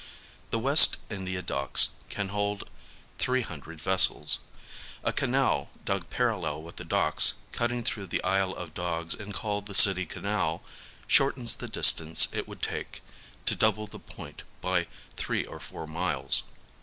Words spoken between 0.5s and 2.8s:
West India Docks can hold